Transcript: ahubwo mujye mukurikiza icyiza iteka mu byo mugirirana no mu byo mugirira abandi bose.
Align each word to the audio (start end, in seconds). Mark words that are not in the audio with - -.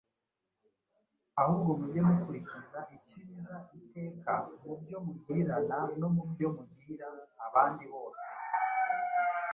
ahubwo 1.41 1.71
mujye 1.79 2.01
mukurikiza 2.07 2.79
icyiza 2.95 3.55
iteka 3.79 4.33
mu 4.65 4.73
byo 4.81 4.97
mugirirana 5.05 5.77
no 5.99 6.07
mu 6.15 6.23
byo 6.31 6.47
mugirira 6.55 7.07
abandi 7.47 7.83
bose. 7.93 8.25